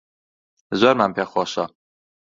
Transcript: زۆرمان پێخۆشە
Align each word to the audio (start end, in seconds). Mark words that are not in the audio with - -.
زۆرمان 0.79 1.11
پێخۆشە 1.15 1.65